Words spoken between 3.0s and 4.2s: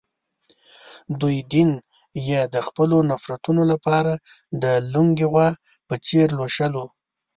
نفرتونو لپاره